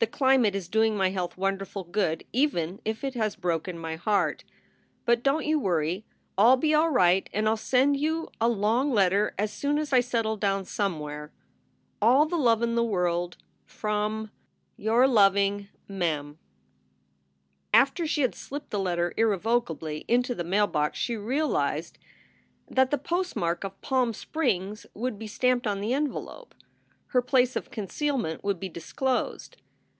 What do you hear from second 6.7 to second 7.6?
all right and I ll